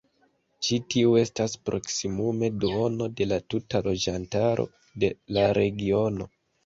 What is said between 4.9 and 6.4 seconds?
de la regiono.